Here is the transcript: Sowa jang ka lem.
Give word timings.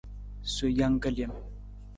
Sowa 0.53 0.71
jang 0.79 0.97
ka 1.03 1.09
lem. 1.15 1.33